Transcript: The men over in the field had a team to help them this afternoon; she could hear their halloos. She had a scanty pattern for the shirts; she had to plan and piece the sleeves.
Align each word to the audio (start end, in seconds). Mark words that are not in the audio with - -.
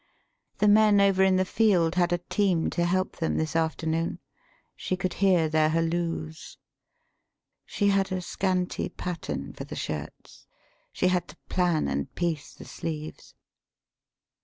The 0.57 0.67
men 0.67 0.99
over 0.99 1.21
in 1.23 1.35
the 1.35 1.45
field 1.45 1.93
had 1.93 2.11
a 2.11 2.17
team 2.17 2.71
to 2.71 2.85
help 2.85 3.17
them 3.17 3.37
this 3.37 3.55
afternoon; 3.55 4.17
she 4.75 4.97
could 4.97 5.13
hear 5.21 5.47
their 5.47 5.69
halloos. 5.69 6.57
She 7.67 7.89
had 7.89 8.11
a 8.11 8.19
scanty 8.19 8.89
pattern 8.89 9.53
for 9.53 9.63
the 9.63 9.75
shirts; 9.75 10.47
she 10.91 11.09
had 11.09 11.27
to 11.27 11.37
plan 11.49 11.87
and 11.87 12.11
piece 12.15 12.55
the 12.55 12.65
sleeves. 12.65 13.35